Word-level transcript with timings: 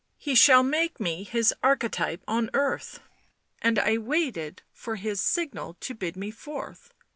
he 0.17 0.33
shall 0.33 0.63
make 0.63 0.99
me 0.99 1.23
his 1.23 1.53
archetype 1.61 2.23
on 2.27 2.49
earth,... 2.55 3.01
and 3.61 3.77
I 3.77 3.99
waited 3.99 4.63
for 4.73 4.95
his 4.95 5.21
signal 5.21 5.75
to 5.81 5.93
bid 5.93 6.17
me 6.17 6.31
forth. 6.31 6.91